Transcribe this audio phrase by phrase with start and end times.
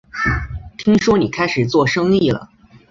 [0.79, 2.49] 听说你开始做生意了